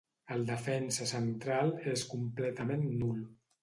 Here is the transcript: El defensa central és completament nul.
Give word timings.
El 0.35 0.45
defensa 0.47 1.07
central 1.13 1.71
és 1.95 2.09
completament 2.17 2.93
nul. 3.01 3.27